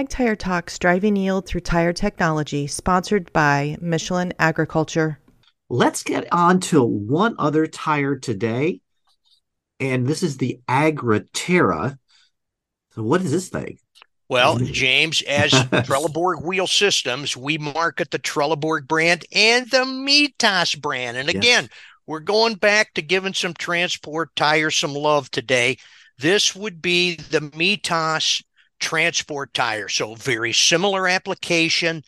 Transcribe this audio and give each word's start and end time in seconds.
Ag 0.00 0.08
Tire 0.08 0.34
Talks 0.34 0.78
Driving 0.78 1.14
Yield 1.14 1.44
Through 1.44 1.60
Tire 1.60 1.92
Technology, 1.92 2.66
sponsored 2.66 3.30
by 3.34 3.76
Michelin 3.82 4.32
Agriculture. 4.38 5.18
Let's 5.68 6.02
get 6.02 6.26
on 6.32 6.58
to 6.60 6.82
one 6.82 7.34
other 7.38 7.66
tire 7.66 8.16
today, 8.16 8.80
and 9.78 10.06
this 10.06 10.22
is 10.22 10.38
the 10.38 10.58
Agriterra. 10.66 11.98
So, 12.94 13.02
what 13.02 13.20
is 13.20 13.30
this 13.30 13.50
thing? 13.50 13.76
Well, 14.26 14.56
James, 14.56 15.20
as 15.20 15.50
Trelleborg 15.52 16.44
Wheel 16.44 16.66
Systems, 16.66 17.36
we 17.36 17.58
market 17.58 18.10
the 18.10 18.18
Trelleborg 18.18 18.88
brand 18.88 19.26
and 19.32 19.70
the 19.70 19.84
Mitas 19.84 20.80
brand. 20.80 21.18
And 21.18 21.28
again, 21.28 21.64
yes. 21.64 21.68
we're 22.06 22.20
going 22.20 22.54
back 22.54 22.94
to 22.94 23.02
giving 23.02 23.34
some 23.34 23.52
transport 23.52 24.34
tires 24.34 24.78
some 24.78 24.94
love 24.94 25.30
today. 25.30 25.76
This 26.16 26.56
would 26.56 26.80
be 26.80 27.16
the 27.16 27.40
Mitas 27.40 28.42
transport 28.80 29.54
tire. 29.54 29.88
So 29.88 30.14
very 30.14 30.52
similar 30.52 31.06
application. 31.06 32.02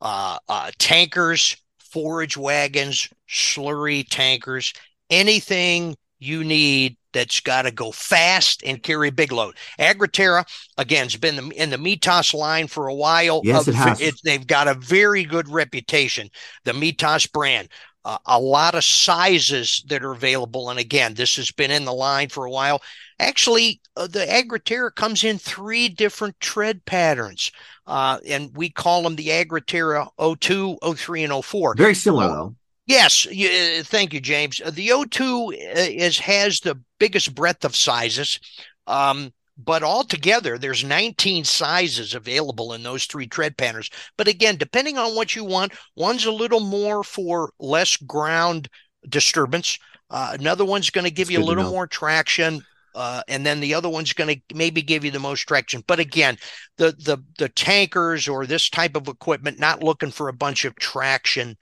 Uh, 0.00 0.38
uh, 0.48 0.70
tankers, 0.78 1.56
forage 1.78 2.36
wagons, 2.36 3.08
slurry 3.28 4.04
tankers, 4.08 4.72
anything 5.10 5.94
you 6.18 6.42
need 6.42 6.96
that's 7.12 7.40
got 7.40 7.62
to 7.62 7.70
go 7.70 7.92
fast 7.92 8.62
and 8.64 8.82
carry 8.82 9.08
a 9.08 9.12
big 9.12 9.32
load. 9.32 9.54
Agriterra, 9.78 10.44
again, 10.78 11.04
has 11.04 11.16
been 11.16 11.52
in 11.52 11.70
the 11.70 11.76
Mitas 11.76 12.32
line 12.32 12.66
for 12.66 12.88
a 12.88 12.94
while. 12.94 13.42
Yes, 13.44 13.68
it 13.68 13.74
has. 13.74 14.00
It, 14.00 14.14
they've 14.24 14.46
got 14.46 14.68
a 14.68 14.74
very 14.74 15.24
good 15.24 15.48
reputation, 15.48 16.30
the 16.64 16.72
Mitas 16.72 17.30
brand. 17.30 17.68
Uh, 18.04 18.18
a 18.26 18.40
lot 18.40 18.74
of 18.74 18.82
sizes 18.82 19.84
that 19.86 20.02
are 20.02 20.12
available. 20.12 20.70
And 20.70 20.78
again, 20.78 21.14
this 21.14 21.36
has 21.36 21.52
been 21.52 21.70
in 21.70 21.84
the 21.84 21.92
line 21.92 22.28
for 22.28 22.44
a 22.44 22.50
while. 22.50 22.82
Actually, 23.20 23.80
uh, 23.96 24.08
the 24.08 24.26
Agriterra 24.26 24.92
comes 24.92 25.22
in 25.22 25.38
three 25.38 25.88
different 25.88 26.38
tread 26.40 26.84
patterns, 26.84 27.52
uh, 27.86 28.18
and 28.26 28.50
we 28.56 28.68
call 28.70 29.02
them 29.02 29.14
the 29.14 29.28
Agriterra 29.28 30.08
02, 30.40 30.78
03, 30.96 31.24
and 31.24 31.44
04. 31.44 31.74
Very 31.76 31.94
similar, 31.94 32.26
though. 32.26 32.56
Yes, 32.86 33.26
you, 33.26 33.48
uh, 33.48 33.84
thank 33.84 34.12
you, 34.12 34.20
James. 34.20 34.60
Uh, 34.60 34.70
the 34.70 34.88
O2 34.88 35.46
uh, 35.46 35.52
is 35.76 36.18
has 36.18 36.60
the 36.60 36.80
biggest 36.98 37.34
breadth 37.34 37.64
of 37.64 37.76
sizes. 37.76 38.40
Um, 38.86 39.32
but 39.58 39.82
altogether 39.82 40.56
there's 40.58 40.82
19 40.82 41.44
sizes 41.44 42.14
available 42.14 42.72
in 42.72 42.82
those 42.82 43.04
three 43.04 43.26
tread 43.26 43.56
patterns 43.56 43.90
but 44.16 44.26
again 44.26 44.56
depending 44.56 44.96
on 44.96 45.14
what 45.14 45.36
you 45.36 45.44
want 45.44 45.72
one's 45.94 46.24
a 46.24 46.32
little 46.32 46.60
more 46.60 47.04
for 47.04 47.52
less 47.58 47.96
ground 47.96 48.68
disturbance. 49.08 49.78
Uh, 50.10 50.36
another 50.38 50.64
one's 50.64 50.90
going 50.90 51.04
to 51.04 51.10
give 51.10 51.30
you 51.30 51.38
a 51.38 51.44
little 51.44 51.64
more 51.70 51.86
traction 51.86 52.62
uh, 52.94 53.22
and 53.26 53.46
then 53.46 53.60
the 53.60 53.72
other 53.72 53.88
one's 53.88 54.12
going 54.12 54.28
to 54.28 54.54
maybe 54.54 54.82
give 54.82 55.04
you 55.04 55.10
the 55.10 55.18
most 55.18 55.40
traction. 55.40 55.82
But 55.86 55.98
again, 55.98 56.36
the 56.76 56.92
the 56.92 57.18
the 57.38 57.48
tankers 57.48 58.28
or 58.28 58.44
this 58.44 58.68
type 58.68 58.96
of 58.96 59.08
equipment, 59.08 59.58
not 59.58 59.82
looking 59.82 60.10
for 60.10 60.28
a 60.28 60.34
bunch 60.34 60.66
of 60.66 60.76
traction, 60.76 61.56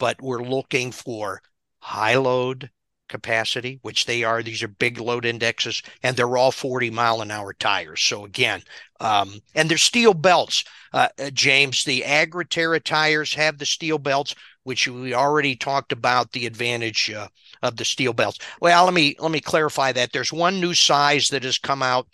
but 0.00 0.20
we're 0.20 0.42
looking 0.42 0.90
for 0.90 1.40
high 1.78 2.16
load 2.16 2.68
capacity, 3.12 3.78
which 3.82 4.06
they 4.06 4.24
are. 4.24 4.42
These 4.42 4.62
are 4.62 4.68
big 4.68 4.98
load 4.98 5.26
indexes, 5.26 5.82
and 6.02 6.16
they're 6.16 6.38
all 6.38 6.50
40 6.50 6.90
mile 6.90 7.20
an 7.20 7.30
hour 7.30 7.52
tires. 7.52 8.00
So 8.00 8.24
again, 8.24 8.62
um, 9.00 9.38
and 9.54 9.70
they're 9.70 9.76
steel 9.76 10.14
belts. 10.14 10.64
Uh, 10.94 11.08
uh, 11.18 11.28
James, 11.30 11.84
the 11.84 12.00
Agriterra 12.06 12.82
tires 12.82 13.34
have 13.34 13.58
the 13.58 13.66
steel 13.66 13.98
belts, 13.98 14.34
which 14.62 14.88
we 14.88 15.12
already 15.12 15.54
talked 15.54 15.92
about 15.92 16.32
the 16.32 16.46
advantage 16.46 17.10
uh, 17.10 17.28
of 17.62 17.76
the 17.76 17.84
steel 17.84 18.14
belts. 18.14 18.38
Well, 18.62 18.86
let 18.86 18.94
me 18.94 19.14
let 19.18 19.30
me 19.30 19.40
clarify 19.40 19.92
that. 19.92 20.12
There's 20.12 20.32
one 20.32 20.58
new 20.58 20.72
size 20.72 21.28
that 21.28 21.44
has 21.44 21.58
come 21.58 21.82
out, 21.82 22.08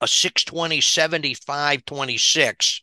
a 0.00 0.06
620 0.06 0.80
75 0.80 1.84
26 1.84 2.80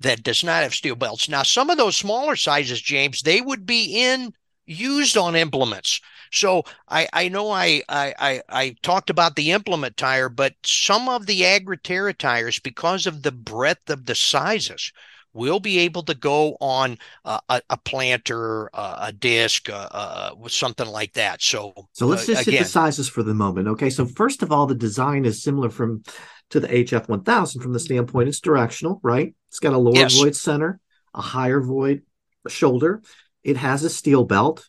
that 0.00 0.24
does 0.24 0.42
not 0.42 0.64
have 0.64 0.74
steel 0.74 0.96
belts. 0.96 1.28
Now, 1.28 1.44
some 1.44 1.70
of 1.70 1.76
those 1.76 1.96
smaller 1.96 2.34
sizes, 2.34 2.80
James, 2.80 3.22
they 3.22 3.40
would 3.40 3.64
be 3.64 4.02
in 4.02 4.32
used 4.66 5.16
on 5.16 5.36
implements. 5.36 6.00
So 6.34 6.64
I, 6.88 7.08
I 7.12 7.28
know 7.28 7.50
I, 7.50 7.82
I, 7.88 8.42
I 8.48 8.76
talked 8.82 9.10
about 9.10 9.36
the 9.36 9.52
implement 9.52 9.96
tire, 9.96 10.28
but 10.28 10.54
some 10.64 11.08
of 11.08 11.26
the 11.26 11.42
Agriterra 11.42 12.16
tires, 12.16 12.58
because 12.58 13.06
of 13.06 13.22
the 13.22 13.32
breadth 13.32 13.88
of 13.88 14.06
the 14.06 14.14
sizes, 14.14 14.92
will 15.32 15.60
be 15.60 15.78
able 15.80 16.02
to 16.04 16.14
go 16.14 16.56
on 16.60 16.96
uh, 17.24 17.40
a, 17.48 17.60
a, 17.70 17.76
planter, 17.76 18.70
uh, 18.72 19.06
a 19.08 19.12
disc, 19.12 19.68
uh, 19.68 19.88
uh 19.90 20.48
something 20.48 20.86
like 20.86 21.12
that. 21.14 21.42
So, 21.42 21.74
so 21.92 22.06
let's 22.06 22.26
just 22.26 22.42
again, 22.42 22.54
hit 22.54 22.64
the 22.64 22.68
sizes 22.68 23.08
for 23.08 23.22
the 23.22 23.34
moment. 23.34 23.68
Okay, 23.68 23.90
so 23.90 24.06
first 24.06 24.42
of 24.42 24.52
all, 24.52 24.66
the 24.66 24.74
design 24.74 25.24
is 25.24 25.42
similar 25.42 25.70
from 25.70 26.04
to 26.50 26.60
the 26.60 26.68
HF 26.68 27.08
1000 27.08 27.60
from 27.60 27.72
the 27.72 27.80
standpoint 27.80 28.28
it's 28.28 28.40
directional, 28.40 29.00
right? 29.02 29.34
It's 29.48 29.58
got 29.58 29.72
a 29.72 29.78
lower 29.78 29.94
yes. 29.94 30.14
void 30.16 30.36
center, 30.36 30.78
a 31.12 31.20
higher 31.20 31.60
void 31.60 32.02
shoulder. 32.48 33.02
It 33.42 33.56
has 33.56 33.82
a 33.82 33.90
steel 33.90 34.24
belt. 34.24 34.68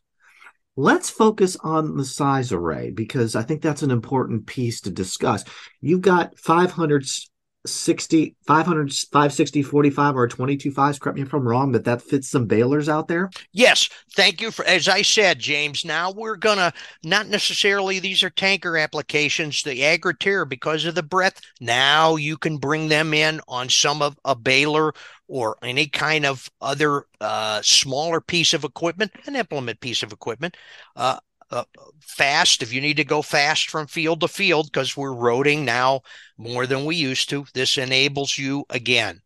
Let's 0.77 1.09
focus 1.09 1.55
on 1.61 1.95
the 1.95 2.05
size 2.05 2.51
array 2.51 2.91
because 2.91 3.35
I 3.35 3.43
think 3.43 3.61
that's 3.61 3.83
an 3.83 3.91
important 3.91 4.45
piece 4.45 4.81
to 4.81 4.91
discuss. 4.91 5.43
You've 5.81 6.01
got 6.01 6.37
500 6.37 7.05
60 7.65 8.35
500 8.45 8.93
560 8.93 9.63
45 9.63 10.15
or 10.15 10.27
22 10.27 10.71
fives 10.71 10.99
correct 10.99 11.15
me 11.15 11.23
if 11.23 11.33
i'm 11.33 11.47
wrong 11.47 11.71
but 11.71 11.83
that 11.85 12.01
fits 12.01 12.29
some 12.29 12.45
balers 12.45 12.87
out 12.87 13.07
there 13.07 13.29
yes 13.51 13.89
thank 14.15 14.39
you 14.39 14.51
for 14.51 14.63
as 14.65 14.87
i 14.87 15.01
said 15.01 15.39
james 15.39 15.83
now 15.83 16.11
we're 16.11 16.35
gonna 16.35 16.71
not 17.03 17.27
necessarily 17.27 17.99
these 17.99 18.23
are 18.23 18.29
tanker 18.29 18.77
applications 18.77 19.63
the 19.63 19.81
Agriterra 19.81 20.47
because 20.47 20.85
of 20.85 20.95
the 20.95 21.03
breadth 21.03 21.41
now 21.59 22.15
you 22.15 22.37
can 22.37 22.57
bring 22.57 22.87
them 22.87 23.13
in 23.13 23.41
on 23.47 23.69
some 23.69 24.01
of 24.01 24.17
a 24.25 24.35
baler 24.35 24.93
or 25.27 25.57
any 25.61 25.87
kind 25.87 26.25
of 26.25 26.49
other 26.61 27.05
uh, 27.21 27.61
smaller 27.61 28.21
piece 28.21 28.53
of 28.53 28.63
equipment, 28.63 29.11
an 29.25 29.35
implement 29.35 29.79
piece 29.79 30.03
of 30.03 30.11
equipment. 30.11 30.55
Uh, 30.95 31.19
uh, 31.51 31.63
fast, 31.99 32.61
if 32.61 32.73
you 32.73 32.81
need 32.81 32.97
to 32.97 33.03
go 33.03 33.21
fast 33.21 33.69
from 33.69 33.87
field 33.87 34.21
to 34.21 34.27
field, 34.27 34.71
because 34.71 34.97
we're 34.97 35.09
roading 35.09 35.63
now 35.63 36.01
more 36.37 36.65
than 36.65 36.85
we 36.85 36.95
used 36.95 37.29
to, 37.29 37.45
this 37.53 37.77
enables 37.77 38.37
you 38.37 38.65
again 38.69 39.21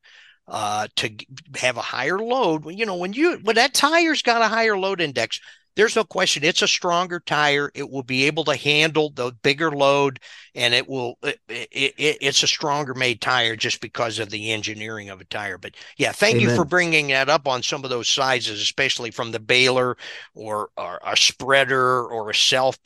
uh, 0.48 0.88
to 0.96 1.10
have 1.56 1.78
a 1.78 1.82
higher 1.82 2.20
load. 2.20 2.66
You 2.68 2.86
know, 2.86 2.98
when 2.98 3.14
you 3.14 3.38
when 3.44 3.56
that 3.56 3.74
tire's 3.74 4.22
got 4.22 4.42
a 4.42 4.48
higher 4.48 4.78
load 4.78 5.00
index, 5.02 5.40
there's 5.76 5.96
no 5.96 6.04
question 6.04 6.44
it's 6.44 6.62
a 6.62 6.68
stronger 6.68 7.20
tire. 7.20 7.72
It 7.74 7.90
will 7.90 8.04
be 8.04 8.26
able 8.26 8.44
to 8.46 8.56
handle 8.56 9.10
the 9.12 9.32
bigger 9.44 9.72
load, 9.72 10.20
and 10.56 10.74
it 10.74 10.88
will. 10.88 11.18
It, 11.24 11.40
it, 11.48 11.94
it's 11.98 12.44
a 12.44 12.48
stronger 12.48 12.94
made 12.94 13.22
tire 13.22 13.56
just 13.56 13.82
because 13.82 14.20
of 14.20 14.30
the 14.30 14.52
engineering 14.52 15.10
of 15.10 15.22
a 15.22 15.26
tire. 15.26 15.58
But 15.58 15.76
yeah, 15.98 16.12
thank 16.12 16.36
Amen. 16.36 16.50
you 16.50 16.56
for 16.56 16.66
bringing 16.66 17.08
that 17.08 17.30
up 17.30 17.48
on 17.48 17.64
some 17.64 17.84
of 17.84 17.90
those 17.90 18.10
sizes, 18.10 18.62
especially 18.62 19.12
from 19.12 19.32
the 19.32 19.40
baler 19.40 19.98
or, 20.34 20.70
or 20.78 21.00
a 21.06 21.16
spreader 21.16 22.04
or 22.06 22.30
a 22.30 22.36
self 22.36 22.78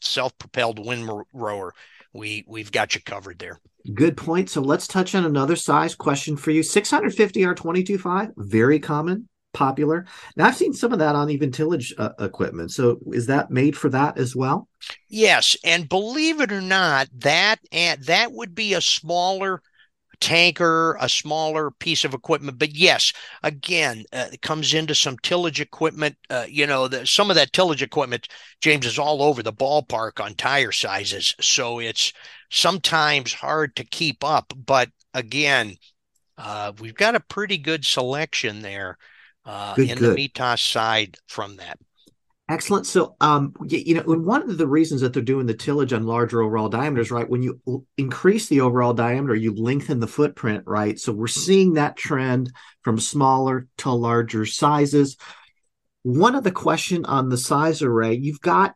self 0.00 0.36
propelled 0.38 0.84
wind 0.84 1.10
rower. 1.32 1.74
We 2.12 2.44
we've 2.46 2.70
got 2.72 2.94
you 2.94 3.00
covered 3.02 3.38
there. 3.38 3.60
Good 3.92 4.16
point. 4.16 4.48
So 4.48 4.62
let's 4.62 4.86
touch 4.86 5.14
on 5.14 5.24
another 5.24 5.56
size 5.56 5.94
question 5.94 6.36
for 6.36 6.50
you. 6.50 6.62
650 6.62 7.40
R225, 7.42 8.32
very 8.36 8.78
common 8.78 9.28
popular. 9.54 10.06
Now 10.36 10.46
I've 10.46 10.56
seen 10.56 10.74
some 10.74 10.92
of 10.92 10.98
that 10.98 11.14
on 11.14 11.30
even 11.30 11.50
tillage 11.50 11.94
uh, 11.96 12.10
equipment. 12.18 12.72
So 12.72 12.98
is 13.12 13.26
that 13.26 13.50
made 13.50 13.76
for 13.76 13.88
that 13.90 14.18
as 14.18 14.36
well? 14.36 14.68
Yes, 15.08 15.56
and 15.64 15.88
believe 15.88 16.40
it 16.40 16.52
or 16.52 16.60
not, 16.60 17.08
that 17.20 17.60
and 17.72 18.02
that 18.02 18.32
would 18.32 18.54
be 18.54 18.74
a 18.74 18.80
smaller 18.80 19.62
tanker, 20.20 20.96
a 21.00 21.08
smaller 21.08 21.70
piece 21.70 22.04
of 22.04 22.14
equipment. 22.14 22.58
But 22.58 22.74
yes, 22.74 23.12
again, 23.42 24.04
uh, 24.12 24.28
it 24.32 24.42
comes 24.42 24.74
into 24.74 24.94
some 24.94 25.18
tillage 25.18 25.60
equipment. 25.60 26.16
Uh, 26.30 26.46
you 26.48 26.66
know, 26.66 26.88
the, 26.88 27.06
some 27.06 27.30
of 27.30 27.36
that 27.36 27.52
tillage 27.52 27.82
equipment, 27.82 28.28
James, 28.60 28.86
is 28.86 28.98
all 28.98 29.22
over 29.22 29.42
the 29.42 29.52
ballpark 29.52 30.24
on 30.24 30.34
tire 30.34 30.72
sizes. 30.72 31.34
So 31.40 31.78
it's 31.78 32.12
sometimes 32.50 33.32
hard 33.32 33.76
to 33.76 33.84
keep 33.84 34.24
up. 34.24 34.52
But 34.56 34.90
again, 35.12 35.76
uh, 36.38 36.72
we've 36.80 36.94
got 36.94 37.14
a 37.14 37.20
pretty 37.20 37.58
good 37.58 37.84
selection 37.84 38.62
there 38.62 38.98
uh, 39.44 39.74
good, 39.74 39.90
in 39.90 39.98
good. 39.98 40.16
the 40.16 40.28
Mitas 40.28 40.58
side 40.58 41.16
from 41.26 41.56
that. 41.56 41.78
Excellent. 42.46 42.86
So, 42.86 43.16
um, 43.22 43.54
you 43.68 43.94
know, 43.94 44.02
one 44.02 44.42
of 44.42 44.58
the 44.58 44.66
reasons 44.66 45.00
that 45.00 45.14
they're 45.14 45.22
doing 45.22 45.46
the 45.46 45.54
tillage 45.54 45.94
on 45.94 46.04
larger 46.04 46.42
overall 46.42 46.68
diameters, 46.68 47.10
right? 47.10 47.28
When 47.28 47.42
you 47.42 47.86
increase 47.96 48.48
the 48.48 48.60
overall 48.60 48.92
diameter, 48.92 49.34
you 49.34 49.54
lengthen 49.54 49.98
the 49.98 50.06
footprint, 50.06 50.64
right? 50.66 50.98
So 50.98 51.10
we're 51.10 51.26
seeing 51.26 51.74
that 51.74 51.96
trend 51.96 52.52
from 52.82 53.00
smaller 53.00 53.66
to 53.78 53.90
larger 53.90 54.44
sizes. 54.44 55.16
One 56.02 56.34
of 56.34 56.44
the 56.44 56.52
question 56.52 57.06
on 57.06 57.30
the 57.30 57.38
size 57.38 57.80
array, 57.80 58.12
you've 58.12 58.42
got 58.42 58.74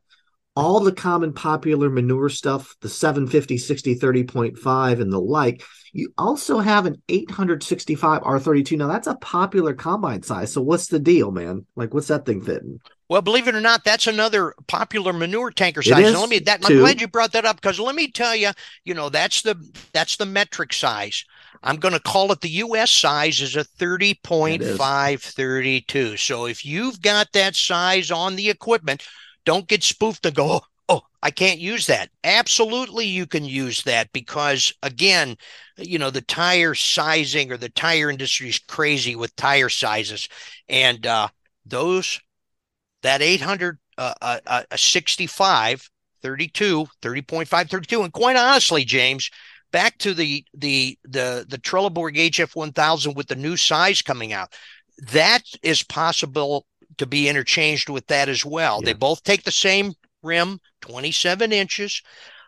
all 0.58 0.81
the 0.81 0.93
common 0.93 1.32
popular 1.32 1.88
manure 1.88 2.28
stuff, 2.28 2.75
the 2.81 2.88
750, 2.88 3.58
60, 3.58 3.94
30.5 3.96 5.00
and 5.00 5.12
the 5.12 5.20
like. 5.20 5.62
You 5.93 6.12
also 6.19 6.58
have 6.58 6.84
an 6.84 7.00
865 7.08 8.22
R32. 8.22 8.76
Now 8.76 8.88
that's 8.88 9.06
a 9.06 9.14
popular 9.14 9.72
combine 9.72 10.25
size. 10.25 10.52
So 10.52 10.60
what's 10.60 10.88
the 10.88 10.99
deal, 10.99 11.31
man? 11.31 11.64
Like 11.76 11.94
what's 11.94 12.08
that 12.08 12.26
thing 12.26 12.43
fitting? 12.43 12.81
Well, 13.08 13.22
believe 13.22 13.46
it 13.46 13.55
or 13.55 13.60
not, 13.60 13.84
that's 13.84 14.08
another 14.08 14.52
popular 14.66 15.12
manure 15.12 15.52
tanker 15.52 15.81
size. 15.81 16.12
let 16.12 16.28
me 16.28 16.40
that 16.40 16.69
I'm 16.69 16.78
glad 16.78 17.00
you 17.00 17.06
brought 17.06 17.31
that 17.32 17.46
up 17.46 17.55
because 17.56 17.78
let 17.78 17.94
me 17.94 18.10
tell 18.10 18.34
you, 18.34 18.50
you 18.84 18.94
know, 18.94 19.10
that's 19.10 19.43
the 19.43 19.55
that's 19.93 20.16
the 20.16 20.26
metric 20.26 20.72
size. 20.72 21.25
I'm 21.62 21.76
going 21.76 21.94
to 21.94 22.00
call 22.00 22.32
it 22.32 22.40
the 22.40 22.50
US 22.50 22.90
size 22.90 23.40
is 23.40 23.55
a 23.55 23.62
30.532. 23.64 26.19
So 26.19 26.46
if 26.46 26.66
you've 26.66 27.00
got 27.00 27.31
that 27.32 27.55
size 27.55 28.10
on 28.10 28.34
the 28.37 28.50
equipment, 28.50 29.05
don't 29.48 29.66
get 29.66 29.82
spoofed 29.82 30.26
and 30.26 30.36
go, 30.36 30.60
oh, 30.90 31.00
I 31.22 31.30
can't 31.30 31.58
use 31.58 31.86
that. 31.86 32.10
Absolutely, 32.22 33.06
you 33.06 33.24
can 33.24 33.46
use 33.46 33.82
that 33.84 34.12
because, 34.12 34.74
again, 34.82 35.36
you 35.78 35.98
know, 35.98 36.10
the 36.10 36.20
tire 36.20 36.74
sizing 36.74 37.50
or 37.50 37.56
the 37.56 37.70
tire 37.70 38.10
industry 38.10 38.50
is 38.50 38.58
crazy 38.58 39.16
with 39.16 39.34
tire 39.36 39.70
sizes. 39.70 40.28
And 40.68 41.06
uh, 41.06 41.28
those, 41.64 42.20
that 43.00 43.22
800, 43.22 43.78
uh, 43.96 44.12
uh, 44.20 44.40
uh, 44.46 44.62
65, 44.76 45.90
32, 46.20 46.86
30.5, 47.00 47.70
32. 47.70 48.02
And 48.02 48.12
quite 48.12 48.36
honestly, 48.36 48.84
James, 48.84 49.30
back 49.72 49.96
to 49.98 50.12
the 50.12 50.44
the 50.52 50.98
the 51.04 51.46
the 51.48 51.58
Trelleborg 51.58 52.16
HF 52.16 52.54
1000 52.54 53.16
with 53.16 53.28
the 53.28 53.34
new 53.34 53.56
size 53.56 54.02
coming 54.02 54.34
out. 54.34 54.52
That 54.98 55.44
is 55.62 55.82
possible 55.82 56.66
to 56.98 57.06
be 57.06 57.28
interchanged 57.28 57.88
with 57.88 58.06
that 58.08 58.28
as 58.28 58.44
well. 58.44 58.80
Yeah. 58.80 58.86
They 58.86 58.92
both 58.94 59.22
take 59.22 59.44
the 59.44 59.50
same 59.50 59.94
rim, 60.22 60.60
27 60.82 61.52
inches. 61.52 62.02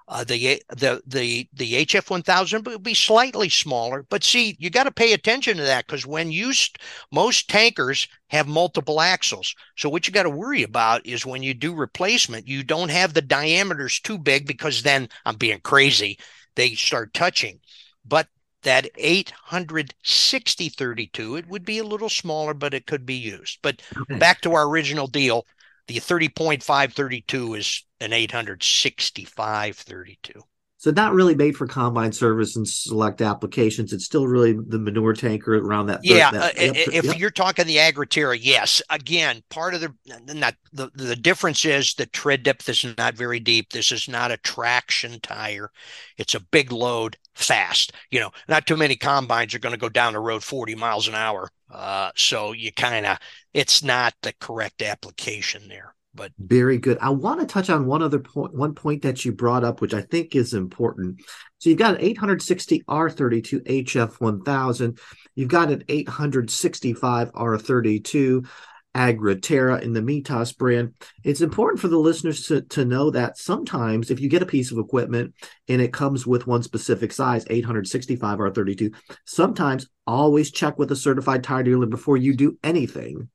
Uh, 0.08 0.24
the 0.24 0.60
the 0.70 1.00
the 1.06 1.48
the 1.52 1.86
HF 1.86 2.10
1000 2.10 2.66
will 2.66 2.80
be 2.80 2.94
slightly 2.94 3.48
smaller, 3.48 4.04
but 4.10 4.24
see, 4.24 4.56
you 4.58 4.68
got 4.68 4.82
to 4.82 4.90
pay 4.90 5.12
attention 5.12 5.56
to 5.56 5.62
that 5.62 5.86
because 5.86 6.04
when 6.04 6.32
used, 6.32 6.78
most 7.12 7.48
tankers 7.48 8.08
have 8.26 8.48
multiple 8.48 9.00
axles. 9.00 9.54
So 9.76 9.88
what 9.88 10.08
you 10.08 10.12
got 10.12 10.24
to 10.24 10.30
worry 10.30 10.64
about 10.64 11.06
is 11.06 11.24
when 11.24 11.44
you 11.44 11.54
do 11.54 11.72
replacement, 11.72 12.48
you 12.48 12.64
don't 12.64 12.90
have 12.90 13.14
the 13.14 13.22
diameters 13.22 14.00
too 14.00 14.18
big 14.18 14.48
because 14.48 14.82
then 14.82 15.08
I'm 15.24 15.36
being 15.36 15.60
crazy 15.60 16.18
they 16.56 16.74
start 16.74 17.14
touching. 17.14 17.60
But 18.04 18.28
that 18.62 18.88
860 18.96 20.68
32, 20.68 21.36
it 21.36 21.48
would 21.48 21.64
be 21.64 21.78
a 21.78 21.84
little 21.84 22.08
smaller, 22.08 22.54
but 22.54 22.74
it 22.74 22.86
could 22.86 23.06
be 23.06 23.14
used. 23.14 23.58
But 23.62 23.82
okay. 23.96 24.18
back 24.18 24.40
to 24.42 24.54
our 24.54 24.68
original 24.68 25.06
deal, 25.06 25.46
the 25.86 25.96
30.532 25.96 27.58
is 27.58 27.84
an 28.00 28.12
865 28.12 29.76
32. 29.76 30.42
So 30.80 30.90
not 30.90 31.12
really 31.12 31.34
made 31.34 31.58
for 31.58 31.66
combine 31.66 32.10
service 32.10 32.56
and 32.56 32.66
select 32.66 33.20
applications. 33.20 33.92
It's 33.92 34.06
still 34.06 34.26
really 34.26 34.54
the 34.54 34.78
manure 34.78 35.12
tanker 35.12 35.58
around 35.58 35.88
that. 35.88 36.00
Yeah, 36.02 36.30
that, 36.30 36.58
uh, 36.58 36.62
yep, 36.62 36.74
if 36.74 37.04
yep. 37.04 37.18
you're 37.18 37.30
talking 37.30 37.66
the 37.66 37.76
Agriterra, 37.76 38.38
yes. 38.40 38.80
Again, 38.88 39.42
part 39.50 39.74
of 39.74 39.82
the 39.82 39.94
not 40.34 40.54
the 40.72 40.90
the 40.94 41.16
difference 41.16 41.66
is 41.66 41.92
the 41.92 42.06
tread 42.06 42.44
depth 42.44 42.66
is 42.70 42.86
not 42.96 43.12
very 43.12 43.38
deep. 43.38 43.74
This 43.74 43.92
is 43.92 44.08
not 44.08 44.30
a 44.30 44.38
traction 44.38 45.20
tire. 45.20 45.70
It's 46.16 46.34
a 46.34 46.40
big 46.40 46.72
load, 46.72 47.18
fast. 47.34 47.92
You 48.10 48.20
know, 48.20 48.30
not 48.48 48.66
too 48.66 48.78
many 48.78 48.96
combines 48.96 49.54
are 49.54 49.58
going 49.58 49.74
to 49.74 49.78
go 49.78 49.90
down 49.90 50.14
the 50.14 50.20
road 50.20 50.42
40 50.42 50.76
miles 50.76 51.08
an 51.08 51.14
hour. 51.14 51.50
Uh, 51.70 52.10
so 52.16 52.52
you 52.52 52.72
kind 52.72 53.04
of 53.04 53.18
it's 53.52 53.84
not 53.84 54.14
the 54.22 54.32
correct 54.40 54.80
application 54.80 55.68
there 55.68 55.94
but 56.14 56.32
very 56.38 56.78
good. 56.78 56.98
I 57.00 57.10
want 57.10 57.40
to 57.40 57.46
touch 57.46 57.70
on 57.70 57.86
one 57.86 58.02
other 58.02 58.18
point, 58.18 58.54
one 58.54 58.74
point 58.74 59.02
that 59.02 59.24
you 59.24 59.32
brought 59.32 59.64
up, 59.64 59.80
which 59.80 59.94
I 59.94 60.02
think 60.02 60.34
is 60.34 60.54
important. 60.54 61.20
So 61.58 61.70
you've 61.70 61.78
got 61.78 61.94
an 61.94 62.00
860 62.00 62.82
R32 62.88 63.84
HF 63.84 64.20
1000, 64.20 64.98
you've 65.34 65.48
got 65.48 65.70
an 65.70 65.84
865 65.88 67.32
R32 67.32 68.46
Agriterra 68.94 69.80
in 69.82 69.92
the 69.92 70.00
Mitas 70.00 70.56
brand. 70.56 70.94
It's 71.22 71.42
important 71.42 71.80
for 71.80 71.86
the 71.86 71.98
listeners 71.98 72.48
to, 72.48 72.62
to 72.62 72.84
know 72.84 73.10
that 73.10 73.38
sometimes 73.38 74.10
if 74.10 74.18
you 74.18 74.28
get 74.28 74.42
a 74.42 74.46
piece 74.46 74.72
of 74.72 74.78
equipment 74.78 75.34
and 75.68 75.80
it 75.80 75.92
comes 75.92 76.26
with 76.26 76.48
one 76.48 76.64
specific 76.64 77.12
size, 77.12 77.44
865 77.48 78.38
R32, 78.38 78.94
sometimes 79.26 79.88
always 80.08 80.50
check 80.50 80.76
with 80.76 80.90
a 80.90 80.96
certified 80.96 81.44
tire 81.44 81.62
dealer 81.62 81.86
before 81.86 82.16
you 82.16 82.34
do 82.34 82.58
anything, 82.64 83.28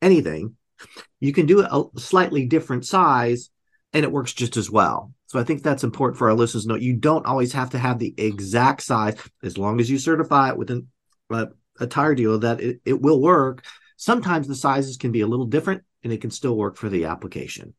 anything 0.00 0.56
you 1.20 1.32
can 1.32 1.46
do 1.46 1.60
a 1.60 1.84
slightly 1.98 2.46
different 2.46 2.84
size 2.86 3.50
and 3.92 4.04
it 4.04 4.12
works 4.12 4.32
just 4.32 4.56
as 4.56 4.70
well. 4.70 5.12
So 5.26 5.38
I 5.38 5.44
think 5.44 5.62
that's 5.62 5.84
important 5.84 6.18
for 6.18 6.28
our 6.28 6.34
listeners 6.34 6.64
to 6.64 6.68
know. 6.70 6.74
You 6.76 6.94
don't 6.94 7.26
always 7.26 7.52
have 7.52 7.70
to 7.70 7.78
have 7.78 7.98
the 7.98 8.14
exact 8.16 8.82
size 8.82 9.16
as 9.42 9.58
long 9.58 9.80
as 9.80 9.90
you 9.90 9.98
certify 9.98 10.50
it 10.50 10.56
with 10.56 10.70
uh, 11.30 11.46
a 11.80 11.86
tire 11.86 12.14
dealer 12.14 12.38
that 12.38 12.60
it, 12.60 12.80
it 12.84 13.00
will 13.00 13.20
work. 13.20 13.64
Sometimes 13.96 14.48
the 14.48 14.54
sizes 14.54 14.96
can 14.96 15.12
be 15.12 15.20
a 15.20 15.26
little 15.26 15.46
different 15.46 15.82
and 16.02 16.12
it 16.12 16.20
can 16.20 16.30
still 16.30 16.56
work 16.56 16.76
for 16.76 16.88
the 16.88 17.04
application. 17.04 17.74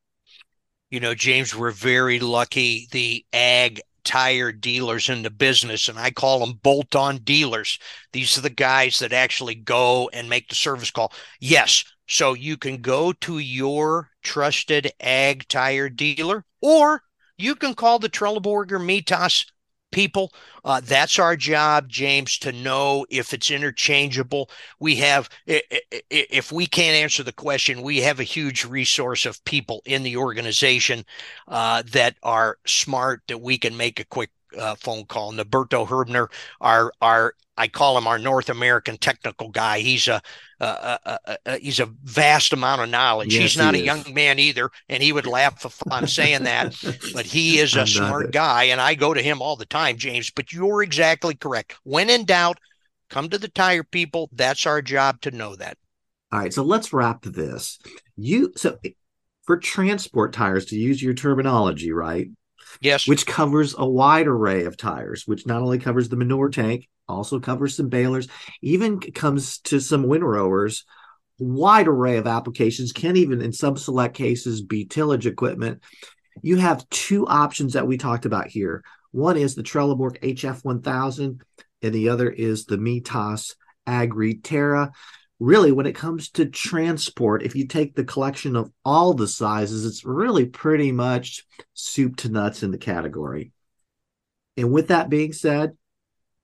You 0.89 1.00
know, 1.00 1.15
James, 1.15 1.55
we're 1.55 1.71
very 1.71 2.19
lucky. 2.19 2.88
The 2.91 3.25
ag 3.33 3.81
tire 4.03 4.51
dealers 4.51 5.09
in 5.09 5.23
the 5.23 5.29
business, 5.29 5.89
and 5.89 5.97
I 5.97 6.11
call 6.11 6.39
them 6.39 6.59
bolt 6.61 6.95
on 6.95 7.17
dealers. 7.19 7.79
These 8.11 8.38
are 8.38 8.41
the 8.41 8.50
guys 8.50 9.00
that 9.00 9.13
actually 9.13 9.55
go 9.55 10.09
and 10.13 10.29
make 10.29 10.50
the 10.50 10.55
service 10.55 10.91
call. 10.91 11.11
Yes, 11.39 11.83
so 12.13 12.33
you 12.33 12.57
can 12.57 12.77
go 12.77 13.12
to 13.12 13.39
your 13.39 14.12
trusted 14.21 14.92
ag 15.00 15.48
tire 15.48 15.89
dealer, 15.89 16.45
or 16.62 17.01
you 17.38 17.56
can 17.56 17.74
call 17.74 17.98
the 17.98 18.10
Trelleborg 18.10 18.71
or 18.71 18.80
Mitas 18.80 19.45
people. 19.92 20.31
Uh, 20.63 20.80
that's 20.83 21.18
our 21.18 21.36
job, 21.36 21.89
James, 21.89 22.38
to 22.39 22.51
know 22.51 23.06
if 23.10 23.33
it's 23.33 23.50
interchangeable. 23.50 24.50
We 24.80 24.98
have, 24.98 25.27
if 25.48 26.51
we 26.51 26.68
can't 26.68 26.95
answer 26.95 27.24
the 27.24 27.33
question, 27.33 27.81
we 27.81 28.01
have 28.01 28.19
a 28.19 28.24
huge 28.24 28.63
resource 28.63 29.25
of 29.25 29.44
people 29.45 29.81
in 29.86 30.04
the 30.04 30.18
organization 30.18 31.06
uh, 31.48 31.81
that 31.92 32.15
are 32.21 32.57
smart 32.65 33.21
that 33.27 33.42
we 33.42 33.57
can 33.57 33.75
make 33.75 34.00
a 34.00 34.06
quick 34.06 34.30
uh, 34.57 34.75
phone 34.75 35.05
call. 35.05 35.33
Norberto 35.33 35.88
Herbner, 35.88 36.27
our 36.61 36.91
our 37.01 37.35
I 37.57 37.67
call 37.67 37.97
him 37.97 38.07
our 38.07 38.17
North 38.17 38.50
American 38.50 38.97
technical 38.97 39.50
guy. 39.50 39.79
He's 39.79 40.07
a, 40.07 40.21
a, 40.59 41.00
a, 41.05 41.38
a 41.45 41.57
he's 41.59 41.79
a 41.79 41.85
vast 42.03 42.51
amount 42.51 42.81
of 42.81 42.89
knowledge. 42.89 43.33
Yes, 43.33 43.41
he's 43.41 43.57
not 43.57 43.75
he 43.75 43.81
a 43.81 43.85
young 43.85 44.13
man 44.13 44.39
either, 44.39 44.71
and 44.89 45.03
he 45.03 45.11
would 45.11 45.27
laugh 45.27 45.63
if 45.65 45.81
I'm 45.91 46.07
saying 46.07 46.44
that. 46.44 46.75
but 47.13 47.25
he 47.25 47.59
is 47.59 47.75
a 47.75 47.85
smart 47.85 48.31
guy, 48.31 48.63
and 48.65 48.81
I 48.81 48.95
go 48.95 49.13
to 49.13 49.21
him 49.21 49.41
all 49.41 49.55
the 49.55 49.65
time, 49.65 49.97
James. 49.97 50.31
But 50.31 50.51
you're 50.51 50.81
exactly 50.81 51.35
correct. 51.35 51.75
When 51.83 52.09
in 52.09 52.25
doubt, 52.25 52.59
come 53.09 53.29
to 53.29 53.38
the 53.38 53.50
tire 53.50 53.83
people. 53.83 54.29
That's 54.31 54.65
our 54.65 54.81
job 54.81 55.21
to 55.21 55.31
know 55.31 55.55
that. 55.55 55.77
All 56.31 56.39
right, 56.39 56.53
so 56.53 56.63
let's 56.63 56.91
wrap 56.91 57.21
this. 57.21 57.77
You 58.15 58.51
so 58.55 58.79
for 59.45 59.57
transport 59.57 60.33
tires 60.33 60.65
to 60.67 60.75
use 60.75 61.03
your 61.03 61.13
terminology, 61.13 61.91
right? 61.91 62.29
Yes. 62.81 63.07
Which 63.07 63.25
covers 63.25 63.75
a 63.77 63.87
wide 63.87 64.27
array 64.27 64.65
of 64.65 64.77
tires, 64.77 65.27
which 65.27 65.45
not 65.45 65.61
only 65.61 65.79
covers 65.79 66.09
the 66.09 66.15
manure 66.15 66.49
tank, 66.49 66.89
also 67.07 67.39
covers 67.39 67.75
some 67.75 67.89
balers, 67.89 68.27
even 68.61 68.99
comes 68.99 69.59
to 69.59 69.79
some 69.79 70.05
windrowers. 70.05 70.83
Wide 71.39 71.88
array 71.88 72.17
of 72.17 72.27
applications 72.27 72.93
can 72.93 73.17
even, 73.17 73.41
in 73.41 73.53
some 73.53 73.75
select 73.77 74.15
cases, 74.15 74.62
be 74.62 74.86
tillage 74.86 75.27
equipment. 75.27 75.81
You 76.41 76.57
have 76.57 76.88
two 76.89 77.27
options 77.27 77.74
that 77.74 77.88
we 77.88 77.98
talked 77.98 78.25
about 78.25 78.48
here. 78.48 78.83
One 79.12 79.38
is 79.38 79.55
the 79.55 79.63
Trelleborg 79.63 80.19
HF 80.21 80.63
1000, 80.63 81.41
and 81.81 81.93
the 81.93 82.09
other 82.09 82.29
is 82.29 82.65
the 82.65 82.77
Mitas 82.77 83.55
Agriterra 83.88 84.91
really 85.43 85.73
when 85.73 85.85
it 85.85 85.93
comes 85.95 86.29
to 86.29 86.45
transport 86.45 87.43
if 87.43 87.53
you 87.53 87.67
take 87.67 87.95
the 87.95 88.03
collection 88.05 88.55
of 88.55 88.71
all 88.85 89.13
the 89.13 89.27
sizes 89.27 89.85
it's 89.85 90.05
really 90.05 90.45
pretty 90.45 90.91
much 90.91 91.45
soup 91.73 92.15
to 92.15 92.29
nuts 92.29 92.63
in 92.63 92.71
the 92.71 92.77
category. 92.77 93.51
And 94.55 94.71
with 94.71 94.88
that 94.88 95.09
being 95.09 95.33
said 95.33 95.73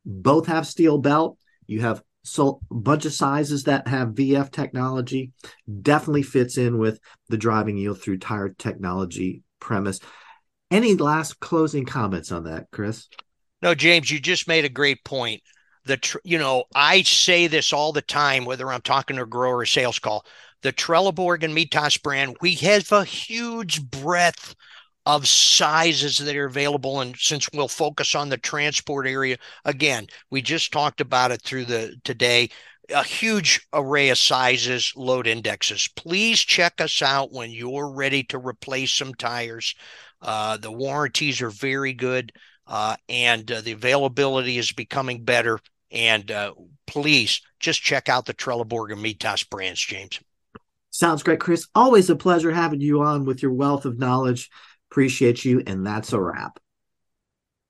both 0.06 0.48
have 0.48 0.68
steel 0.68 0.98
belt. 0.98 1.38
You 1.66 1.82
have 1.82 2.02
so 2.24 2.60
a 2.70 2.74
bunch 2.74 3.06
of 3.06 3.14
sizes 3.14 3.64
that 3.64 3.88
have 3.88 4.10
vf 4.10 4.52
technology. 4.52 5.32
Definitely 5.82 6.24
fits 6.24 6.58
in 6.58 6.78
with 6.78 7.00
the 7.30 7.38
driving 7.38 7.78
yield 7.78 8.02
through 8.02 8.20
tire 8.20 8.50
technology 8.50 9.44
premise. 9.62 10.02
Any 10.72 10.96
last 10.96 11.40
closing 11.40 11.86
comments 11.86 12.34
on 12.34 12.44
that 12.44 12.68
chris? 12.72 13.08
No 13.62 13.76
james 13.76 14.12
you 14.12 14.20
just 14.20 14.48
made 14.48 14.66
a 14.66 14.70
great 14.70 15.06
point 15.06 15.42
the 15.86 15.98
tr- 15.98 16.18
you 16.24 16.38
know 16.38 16.66
I 16.76 17.02
say 17.04 17.48
this 17.48 17.74
all 17.74 17.92
the 17.92 18.02
time 18.02 18.46
whether 18.46 18.72
I'm 18.72 18.82
talking 18.82 19.18
to 19.18 19.24
a 19.24 19.28
grower 19.28 19.58
or 19.58 19.66
sales 19.66 20.00
call 20.00 20.26
the 20.62 20.74
Trelleborg 20.74 21.44
and 21.44 21.56
Mitas 21.56 22.02
brand 22.02 22.38
we 22.42 22.56
have 22.56 22.92
a 22.92 23.04
huge 23.04 23.84
breadth 23.90 24.56
of 25.06 25.28
sizes 25.28 26.18
that 26.18 26.36
are 26.36 26.46
available 26.46 27.02
and 27.02 27.16
since 27.18 27.50
we'll 27.54 27.68
focus 27.68 28.16
on 28.16 28.30
the 28.30 28.38
transport 28.38 29.08
area 29.08 29.38
again 29.66 30.08
we 30.30 30.42
just 30.42 30.72
talked 30.72 31.02
about 31.02 31.32
it 31.32 31.42
through 31.42 31.66
the 31.66 31.96
today 32.04 32.50
a 32.92 33.04
huge 33.04 33.62
array 33.74 34.10
of 34.10 34.18
sizes 34.18 34.94
load 34.96 35.28
indexes. 35.28 35.88
Please 35.96 36.40
check 36.40 36.82
us 36.82 37.02
out 37.02 37.32
when 37.32 37.52
you're 37.52 37.90
ready 37.90 38.24
to 38.24 38.38
replace 38.38 38.92
some 38.92 39.14
tires. 39.14 39.76
Uh, 40.22 40.58
the 40.58 40.72
warranties 40.72 41.42
are 41.42 41.50
very 41.50 41.94
good 41.94 42.32
uh, 42.70 42.96
and 43.10 43.52
uh, 43.52 43.62
the 43.62 43.72
availability 43.72 44.58
is 44.60 44.72
becoming 44.72 45.24
better. 45.24 45.60
And 45.92 46.30
uh, 46.30 46.54
please 46.86 47.42
just 47.60 47.82
check 47.82 48.08
out 48.08 48.28
the 48.28 48.34
Trelleborg 48.34 48.94
and 48.94 49.04
Mitas 49.04 49.50
brands, 49.50 49.82
James. 49.82 50.20
Sounds 50.92 51.24
great, 51.24 51.40
Chris. 51.40 51.68
Always 51.74 52.10
a 52.12 52.16
pleasure 52.16 52.52
having 52.52 52.80
you 52.80 53.02
on 53.02 53.26
with 53.26 53.42
your 53.42 53.54
wealth 53.54 53.86
of 53.86 53.98
knowledge. 53.98 54.50
Appreciate 54.92 55.44
you. 55.44 55.64
And 55.66 55.86
that's 55.86 56.14
a 56.14 56.22
wrap. 56.22 56.60